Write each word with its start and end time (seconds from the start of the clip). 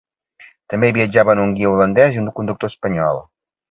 També 0.73 0.89
hi 0.89 0.95
viatjaven 0.95 1.43
un 1.45 1.55
guia 1.59 1.71
holandès 1.77 2.19
i 2.21 2.25
un 2.27 2.35
conductor 2.43 2.77
espanyol. 2.77 3.27